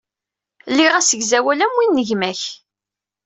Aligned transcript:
Liɣ 0.77 0.93
asegzawal 0.95 1.59
am 1.65 1.73
win 1.77 1.99
n 2.03 2.05
gma-k. 2.09 2.41